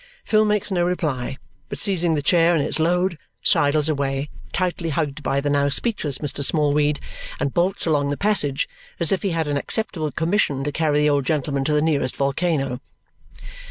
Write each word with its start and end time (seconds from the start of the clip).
Phil 0.25 0.45
makes 0.45 0.71
no 0.71 0.83
reply, 0.83 1.37
but 1.69 1.77
seizing 1.77 2.15
the 2.15 2.23
chair 2.23 2.55
and 2.55 2.63
its 2.63 2.79
load, 2.79 3.19
sidles 3.43 3.87
away, 3.87 4.31
tightly 4.51 4.89
hugged 4.89 5.21
by 5.21 5.39
the 5.39 5.47
now 5.47 5.69
speechless 5.69 6.17
Mr. 6.17 6.43
Smallweed, 6.43 6.99
and 7.39 7.53
bolts 7.53 7.85
along 7.85 8.09
the 8.09 8.17
passage 8.17 8.67
as 8.99 9.11
if 9.11 9.21
he 9.21 9.29
had 9.29 9.47
an 9.47 9.57
acceptable 9.57 10.11
commission 10.11 10.63
to 10.63 10.71
carry 10.71 11.01
the 11.01 11.09
old 11.11 11.27
gentleman 11.27 11.63
to 11.65 11.73
the 11.75 11.83
nearest 11.83 12.15
volcano. 12.15 12.81